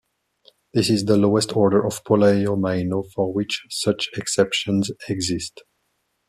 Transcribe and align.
This 0.73 0.89
is 0.89 1.05
the 1.05 1.15
lowest 1.15 1.55
order 1.55 1.85
of 1.85 2.03
polyomino 2.03 3.03
for 3.13 3.31
which 3.31 3.67
such 3.69 4.09
exceptions 4.17 4.89
exist. 5.07 5.61